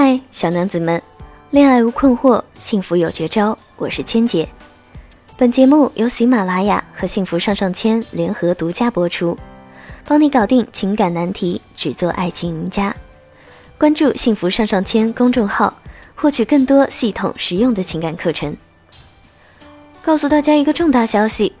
[0.00, 1.02] 嗨，小娘子们，
[1.50, 3.58] 恋爱无困惑，幸福有绝招。
[3.76, 4.48] 我是千姐。
[5.36, 9.36] 本节目由喜马拉雅和幸福上上签联合独家播出，
[10.06, 12.94] 帮你搞定情感难题，只做爱情赢家。
[13.76, 15.74] 关注幸福上上签公众号，
[16.14, 18.56] 获取更多系统实用的情感课程。
[20.00, 21.52] 告诉大家一个重大消息，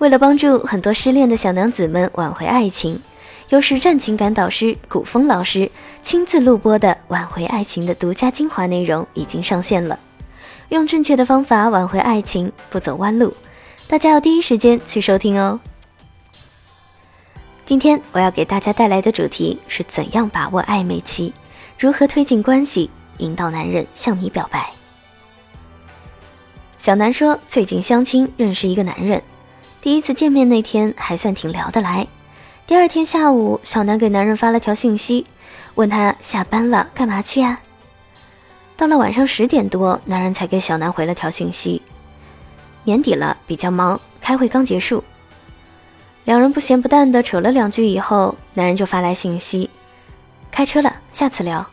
[0.00, 3.00] 为了帮助很多失恋的小娘子们挽回爱情。
[3.48, 5.70] 由实战情感导师古风老师
[6.02, 9.98] 亲自录播的挽回爱情的独家精华内容已经上线了，
[10.70, 13.32] 用正确的方法挽回爱情，不走弯路，
[13.86, 15.60] 大家要第一时间去收听哦。
[17.64, 21.32] 今天我要给大家带来的主题是怎样把握暧昧期，
[21.78, 24.68] 如何推进关系，引导男人向你表白。
[26.78, 29.22] 小南说，最近相亲认识一个男人，
[29.80, 32.06] 第一次见面那天还算挺聊得来。
[32.66, 35.24] 第二天下午，小南给男人发了条信息，
[35.76, 37.60] 问他下班了干嘛去呀？
[38.76, 41.80] 到了晚上十点多，男人才给小南回了条信息：
[42.82, 45.04] 年底了，比较忙，开会刚结束。
[46.24, 49.70] 两人不咸不淡的扯了两句以后，男人就发来信息：
[50.50, 51.64] 开车了，下次聊。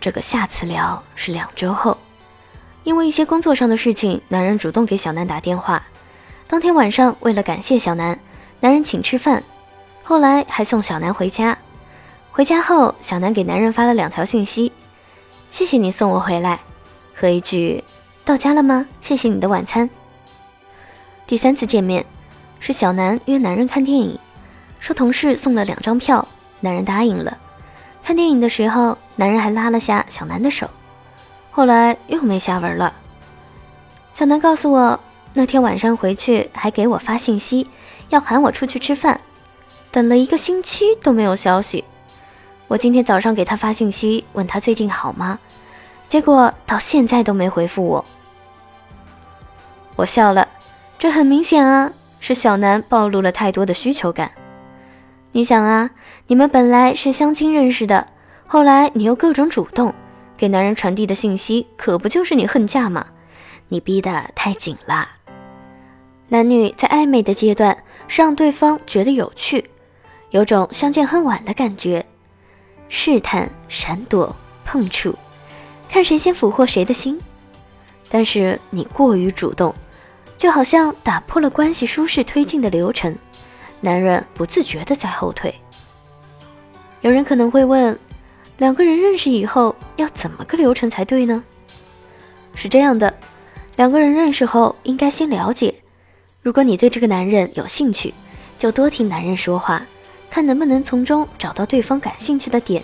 [0.00, 1.98] 这个下次聊是两周后，
[2.84, 5.82] 因为一些工作上的事情，男人主动给小南打电话。
[6.46, 8.16] 当天晚上，为了感谢小南，
[8.60, 9.42] 男人请吃饭。
[10.08, 11.58] 后来还送小南回家，
[12.30, 14.70] 回家后，小南给男人发了两条信息
[15.50, 16.60] ：“谢谢你送我回来”，
[17.12, 17.82] 和一句
[18.24, 18.86] “到家了吗？
[19.00, 19.90] 谢谢你的晚餐”。
[21.26, 22.06] 第三次见面，
[22.60, 24.16] 是小南约男人看电影，
[24.78, 26.28] 说同事送了两张票，
[26.60, 27.36] 男人答应了。
[28.04, 30.70] 看电影的时候，男人还拉了下小南的手，
[31.50, 32.94] 后来又没下文了。
[34.12, 35.00] 小南告诉我，
[35.34, 37.66] 那天晚上回去还给我发信息，
[38.10, 39.20] 要喊我出去吃饭。
[39.96, 41.82] 等了一个星期都没有消息，
[42.68, 45.38] 我今天早上给他发信息问他最近好吗，
[46.06, 48.04] 结果到现在都没回复我。
[49.96, 50.46] 我笑了，
[50.98, 51.90] 这很明显啊，
[52.20, 54.30] 是小南暴露了太多的需求感。
[55.32, 55.88] 你想啊，
[56.26, 58.06] 你们本来是相亲认识的，
[58.46, 59.94] 后来你又各种主动
[60.36, 63.06] 给男人传递的信息，可不就是你恨嫁吗？
[63.68, 65.08] 你逼得太紧了。
[66.28, 67.74] 男女在暧昧的阶段
[68.08, 69.70] 是让对方觉得有趣。
[70.36, 72.04] 有种相见恨晚的感觉，
[72.90, 74.36] 试探、闪躲、
[74.66, 75.16] 碰触，
[75.88, 77.18] 看谁先俘获谁的心。
[78.10, 79.74] 但是你过于主动，
[80.36, 83.16] 就好像打破了关系舒适推进的流程，
[83.80, 85.54] 男人不自觉的在后退。
[87.00, 87.98] 有人可能会问，
[88.58, 91.42] 两个人认识以后要怎么个流程才对呢？
[92.54, 93.14] 是这样的，
[93.76, 95.74] 两个人认识后应该先了解。
[96.42, 98.12] 如果你对这个男人有兴趣，
[98.58, 99.82] 就多听男人说话。
[100.30, 102.82] 看能不能从中找到对方感兴趣的点，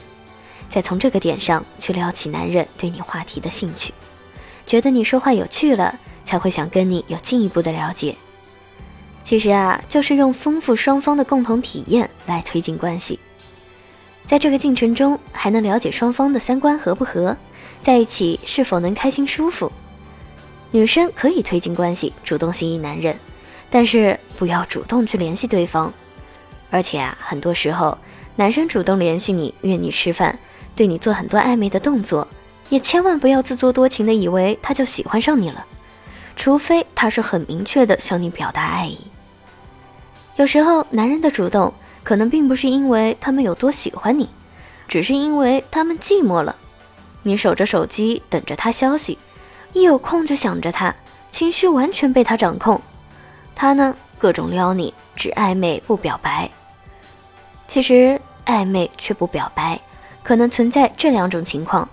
[0.69, 3.93] 再从这个点上去撩起男人对你话题的兴趣，
[4.67, 8.17] 觉得你说话有趣了，才会想跟你有进一步的了解。
[9.25, 13.19] 其实啊，就是用丰富双方的共同体验来推进关系，
[14.27, 17.37] 在这个进程中还能了解双方的三观合不合，
[17.83, 19.71] 在一起是否能开心舒服。
[20.71, 23.17] 女生可以推进关系，主动吸引男人，
[23.69, 25.93] 但是不要主动去联系对方。
[26.72, 27.97] 而且啊，很多时候，
[28.34, 30.38] 男生主动联系你，约你吃饭，
[30.75, 32.27] 对你做很多暧昧的动作，
[32.71, 35.66] 也千万不要自作多情的以为他就喜欢上你了，
[36.34, 38.99] 除非他是很明确的向你表达爱意。
[40.37, 41.71] 有时候，男人的主动
[42.03, 44.27] 可能并不是因为他们有多喜欢你，
[44.88, 46.56] 只是因为他们寂寞了。
[47.22, 49.19] 你守着手机等着他消息，
[49.75, 50.94] 一有空就想着他，
[51.31, 52.81] 情绪完全被他掌控。
[53.55, 56.50] 他呢，各种撩你，只暧昧不表白。
[57.72, 59.81] 其实暧昧却不表白，
[60.22, 61.88] 可能存在这两种情况。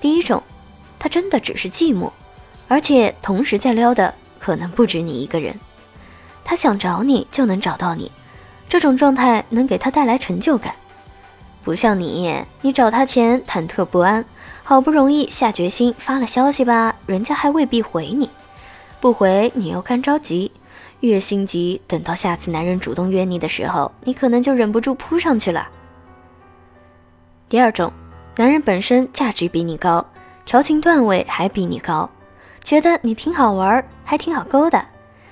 [0.00, 0.42] 第一种，
[0.98, 2.10] 他真的只是寂寞，
[2.68, 5.54] 而且同时在撩的可能不止你一个人。
[6.42, 8.10] 他想找你就能找到你，
[8.66, 10.74] 这种状态能给他带来成就感。
[11.62, 14.24] 不像你，你找他前忐忑不安，
[14.64, 18.30] 好不容易下决心发了消息吧，人家还未必回你，
[19.00, 20.50] 不回你又干着急。
[21.00, 25.68] 越心急，等到下次男人主动约你的时候，你可能就忍不住扑上去了。
[27.48, 27.92] 第二种，
[28.36, 30.04] 男人本身价值比你高，
[30.44, 32.10] 调情段位还比你高，
[32.64, 34.84] 觉得你挺好玩，还挺好勾的，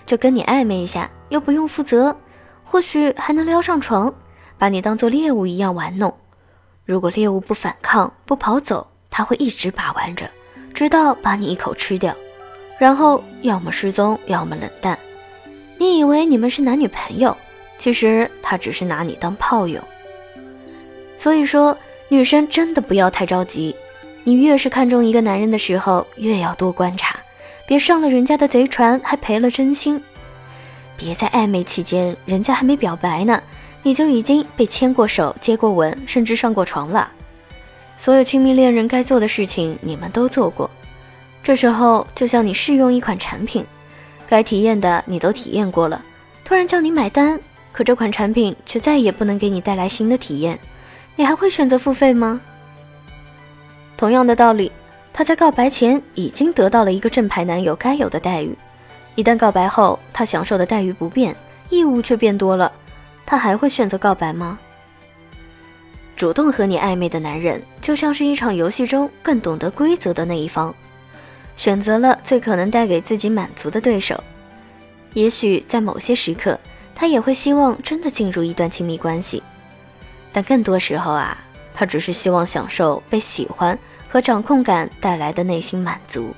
[0.07, 2.17] 就跟你暧昧一下，又不用负责，
[2.65, 4.15] 或许还能撩上床，
[4.57, 6.15] 把你当做猎物一样玩弄。
[6.85, 10.31] 如果猎物不反抗、不跑走，他会一直把玩着，
[10.73, 12.15] 直到把你一口吃掉，
[12.79, 14.97] 然后要么失踪，要么冷淡。
[15.79, 17.37] 你以为你们是男女朋友，
[17.79, 19.81] 其实他只是拿你当炮友。
[21.17, 21.77] 所以说，
[22.09, 23.75] 女生真的不要太着急，
[24.25, 27.19] 你越是看中一个男人的时候，越要多观察，
[27.67, 30.03] 别上了人家的贼船，还赔了真心。
[30.97, 33.43] 别在暧昧期间，人家还没表白呢，
[33.83, 37.11] 你就已经被牵过手、接过吻，甚至上过床了。
[37.99, 40.71] 所有亲密恋人该做的事情，你们都做过。
[41.43, 43.65] 这时候就像你试用一款产品，
[44.29, 46.03] 该体验的你都体验过了，
[46.45, 47.39] 突然叫你买单，
[47.73, 50.59] 可这款产品却再也不能给你带来新的体验，
[51.15, 52.41] 你还会选择付费吗？
[53.97, 54.71] 同样的道理，
[55.13, 58.57] 他在告白前已经得到了一个正牌男友该有的待遇。
[59.15, 61.35] 一旦告白后，他享受的待遇不变，
[61.71, 62.71] 义务却变多了，
[63.25, 64.59] 他还会选择告白吗？
[66.17, 70.75] 主动和你暧昧的男人，就像是一场游戏中更懂得规则的那一方，
[71.57, 74.23] 选择了最可能带给自己满足的对手。
[75.15, 76.59] 也许在某些时刻，
[76.95, 79.43] 他也会希望真的进入一段亲密关系，
[80.33, 81.39] 但更多时候啊，
[81.75, 86.35] 他只是希望享受被喜欢和掌控感带来的内心满足。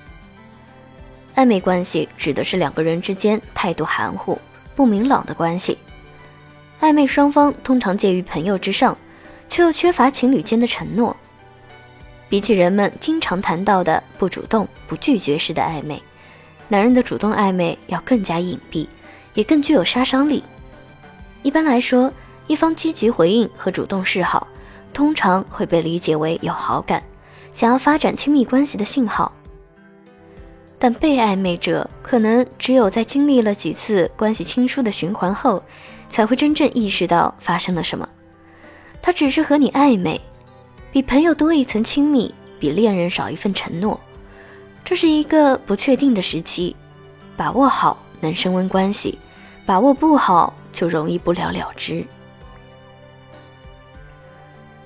[1.35, 4.39] 暧昧关系指的是两个人之间态度含糊、
[4.75, 5.79] 不明朗的关系。
[6.81, 8.97] 暧昧双方通常介于朋友之上，
[9.49, 11.17] 却又缺乏情侣间的承诺。
[12.29, 16.03] 比起人们经常谈到的不主动、不拒绝式的暧昧，
[16.69, 18.87] 男人的主动暧昧要更加隐蔽，
[19.35, 20.43] 也更具有杀伤力。
[21.43, 22.13] 一般来说，
[22.47, 24.47] 一方积极回应和主动示好，
[24.93, 27.03] 通常会被理解为有好感、
[27.53, 29.33] 想要发展亲密关系的信号。
[30.79, 35.63] 但被暧昧者可能只有在经历了几次关系亲疏的循环后，
[36.09, 38.09] 才会真正意识到发生了什么。
[39.03, 40.21] 他只是和你暧昧，
[40.91, 44.01] 比朋友多一层亲密，比恋人少一份承诺。
[44.85, 46.75] 这是一个不确定的时期，
[47.37, 49.19] 把握好能升温关系，
[49.67, 52.05] 把握不好就容易不了了之。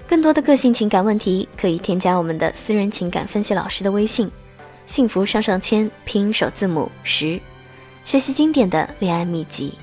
[0.09, 4.31] 更多的个性情感问题，可以添加我们的私人情感分析老师的微信。
[4.85, 7.41] 幸福上上签，拼音首字母十，
[8.05, 9.79] 学习经典的恋爱秘籍。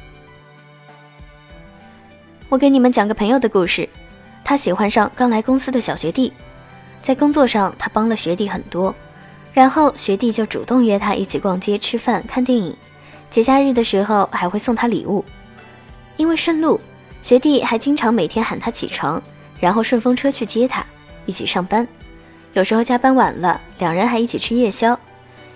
[2.49, 3.87] 我给你们讲个朋友的故事，
[4.49, 6.33] 他喜欢上刚来公司的小学弟，
[7.03, 8.95] 在工作上他帮了学弟很多，
[9.53, 12.75] 然后学弟就主动约他一起逛街、吃饭、看电影，
[13.29, 15.23] 节假日的时候还会送他礼物。
[16.17, 16.81] 因为顺路，
[17.21, 19.21] 学弟还经常每天喊他起床，
[19.59, 20.83] 然后顺风车去接他，
[21.27, 21.87] 一起上班。
[22.53, 24.99] 有时候加班晚了，两人还一起吃夜宵。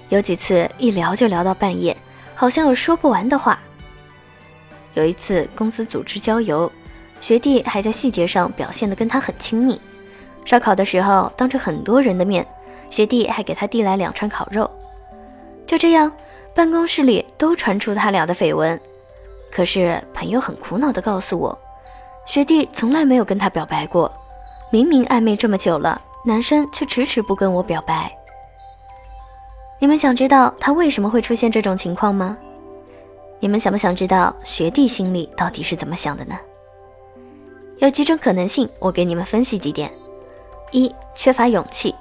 [0.10, 1.98] 有几次一聊就聊到半夜，
[2.36, 3.60] 好像有说不完的话。
[4.94, 6.72] 有一次公司组织郊游，
[7.24, 9.80] 学弟还在细节上表现得跟他很亲密。
[10.44, 12.46] 烧烤的时候，当着很多人的面，
[12.90, 14.70] 学弟还给他递来两串烤肉。
[15.66, 16.12] 就这样，
[16.54, 18.78] 办公室里都传出他俩的绯闻。
[19.50, 21.58] 可是朋友很苦恼地告诉我，
[22.26, 24.12] 学弟从来没有跟他表白过，
[24.70, 26.02] 明明暧昧这么久了。
[26.26, 28.14] 男生却迟迟不跟我表白。
[29.80, 32.38] 你们想知道他为什么会出现这种情况吗？
[33.40, 36.38] 你们想不想知道学弟心里到底是怎么想的呢？
[37.80, 39.92] 有几种可能性，我给你们分析几点：
[40.72, 41.94] 一、缺乏勇气，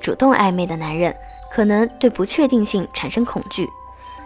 [0.00, 1.14] 主动暧昧的男人
[1.50, 3.68] 可能对不确定性产生恐惧，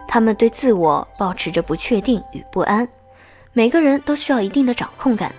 [0.08, 2.88] 他们对自我保持着不确定与不安。
[3.52, 5.34] 每个人都需要一定的掌控感，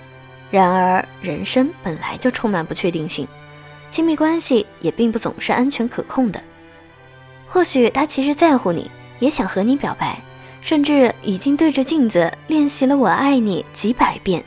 [0.52, 3.28] 然而人生本来就充满不确定性。
[3.90, 6.42] 亲密关系也并不总是安全可控的，
[7.48, 10.20] 或许他其实在乎你，也想和你表白，
[10.62, 14.44] 甚至已经对着镜子练习了“我爱你”几百遍，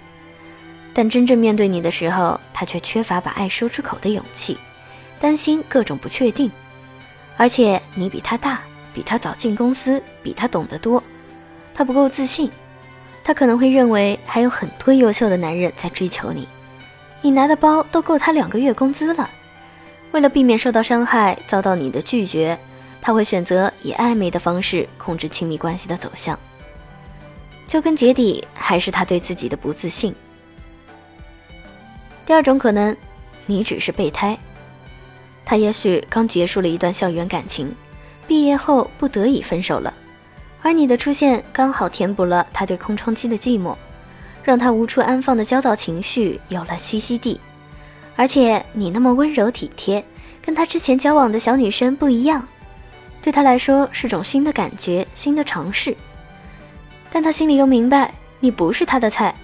[0.95, 4.57] 但真正面对你的时候，他却缺乏把爱说出口的勇气，
[5.19, 6.51] 担心各种不确定，
[7.37, 8.61] 而且你比他大，
[8.95, 11.03] 比他早进公司，比他懂得多，
[11.75, 12.49] 他不够自信，
[13.25, 16.47] 他可能会认为还有很多优秀的男人在追求你。
[17.23, 19.29] 你拿的包都够他两个月工资了。
[20.13, 22.57] 为了避免受到伤害、遭到你的拒绝，
[23.03, 26.39] 他会选择以暧昧的方式控制亲密关系的走向。
[27.67, 30.15] 究根结底，还是他对自己的不自信。
[32.27, 32.97] 第二种可能，
[33.47, 34.39] 你只是备胎。
[35.45, 37.75] 他也许刚结束了一段校园感情，
[38.27, 39.93] 毕业后不得已分手了，
[40.63, 43.77] 而你的出现刚好填补了他对空窗期的寂寞。
[44.43, 47.41] 让他无处安放的焦躁情绪有了栖息地，
[48.15, 50.05] 而且你那么温柔体贴，
[50.43, 52.47] 跟他之前交往的小女生不一样，
[53.23, 55.97] 对他来说是种新的感觉、新的尝试。
[57.11, 59.35] 但他心里又明白，你不是他的菜，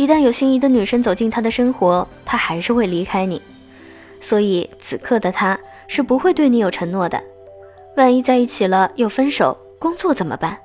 [0.00, 3.42] 一旦有心仪的女生走进他的生活，他还是会离开你。
[4.22, 7.22] 所以此刻的他是不会对你有承诺的。
[7.98, 10.56] 万一在一起了又分手，工作怎么办？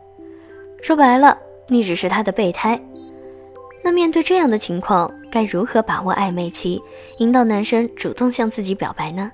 [0.82, 1.38] 说白了，
[1.68, 2.80] 你只是他的备胎。
[3.84, 6.82] 那面对这样的情况，该如何把握暧昧期，
[7.18, 9.30] 引导男生主动向自己表白呢？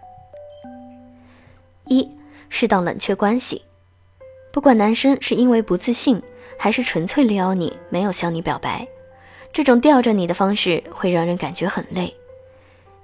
[1.86, 2.10] 一、
[2.50, 3.62] 适当冷却关系。
[4.52, 6.20] 不管男生是因为不自信，
[6.58, 8.88] 还是纯粹撩你，没有向你表白，
[9.54, 12.14] 这种吊着你的方式会让人感觉很累。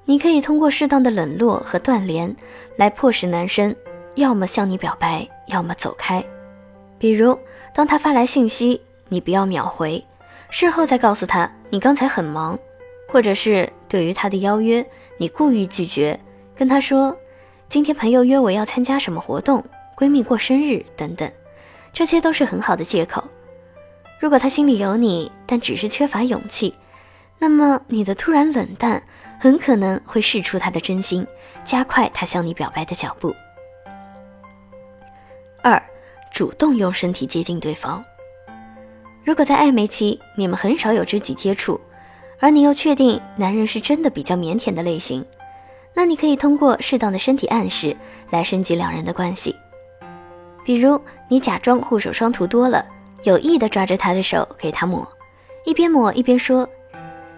[0.06, 2.34] 你可以通过适当的冷落和断联，
[2.78, 3.76] 来迫使男生
[4.16, 6.24] 要么向你表白，要么走开。
[6.98, 7.38] 比如，
[7.76, 10.04] 当他发来信息，你不要秒回，
[10.50, 12.58] 事后再告诉他你刚才很忙，
[13.10, 14.86] 或者是对于他的邀约，
[15.18, 16.18] 你故意拒绝，
[16.56, 17.16] 跟他说
[17.68, 19.62] 今天朋友约我要参加什么活动，
[19.98, 21.30] 闺蜜过生日等等，
[21.92, 23.22] 这些都是很好的借口。
[24.20, 26.74] 如果他心里有你，但只是缺乏勇气，
[27.40, 29.02] 那么你的突然冷淡。
[29.40, 31.24] 很可能会试出他的真心，
[31.64, 33.36] 加快他向你表白的脚步。
[35.62, 35.80] 二，
[36.34, 38.04] 主动用身体接近对方。
[39.24, 41.80] 如果在暧昧期你们很少有肢体接触，
[42.40, 45.24] 而你又确定男人是真的比较腼腆的类型，
[45.94, 47.96] 那你可以通过适当的身体暗示
[48.32, 49.56] 来升级两人的关系。
[50.66, 52.84] 比如，你假装护手霜涂多了，
[53.24, 55.08] 有意的抓着他的手给他抹，
[55.66, 56.68] 一边抹一边说。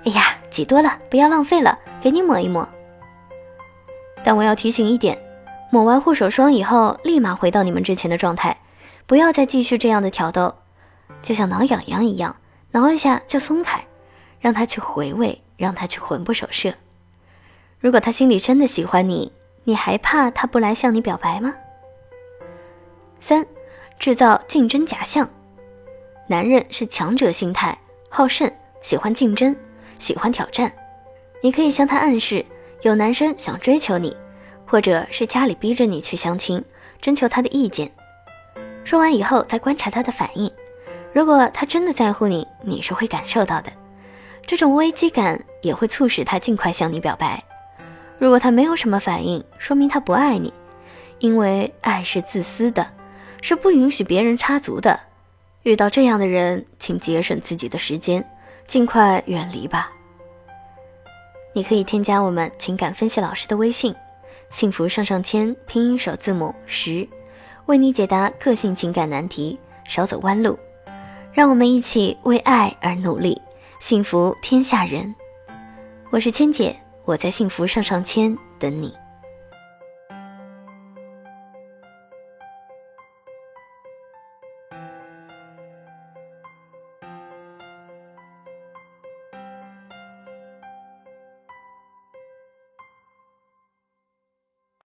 [0.05, 2.67] 哎呀，挤多了，不要浪费了，给你抹一抹。
[4.23, 5.17] 但我要提醒一点，
[5.69, 8.57] 抹完护手霜以后，立马回到你们之前的状态，
[9.05, 10.55] 不要再继续这样的挑逗，
[11.21, 12.37] 就像挠痒痒一样，
[12.71, 13.85] 挠一下就松开，
[14.39, 16.73] 让他去回味，让他去魂不守舍。
[17.79, 19.33] 如果他心里真的喜欢你，
[19.65, 21.53] 你还怕他不来向你表白吗？
[23.19, 23.45] 三，
[23.99, 25.29] 制造竞争假象。
[26.31, 27.75] 男人是强者心态，
[28.07, 28.47] 好胜，
[28.83, 29.55] 喜欢竞争。
[29.97, 30.71] 喜欢挑战，
[31.41, 32.45] 你可以向他暗示
[32.83, 34.15] 有男生想追求你，
[34.63, 36.63] 或者是家里逼着你去相亲，
[37.01, 37.91] 征求他的意见。
[38.83, 40.49] 说完以后再观察他的反应，
[41.11, 43.71] 如果他真的在乎你，你是会感受到的。
[44.45, 47.43] 这种危机感也会促使他尽快向你表白。
[48.19, 50.53] 如果他没有什么反应，说明他不爱你，
[51.17, 52.85] 因为爱是自私的，
[53.41, 54.99] 是不允许别人插足的。
[55.63, 58.25] 遇到这样的人，请节省自己的时间。
[58.67, 59.91] 尽快远离吧。
[61.53, 63.95] 你可以添加我们情感分析老师的微信
[64.51, 67.09] “幸福上上签”拼音首字母十，
[67.65, 70.55] 为你解答个性情感难题，少走弯路。
[71.33, 73.41] 让我们一起为爱而努力，
[73.79, 75.15] 幸福天下人。
[76.11, 78.95] 我是千姐，我在幸福上上签等你。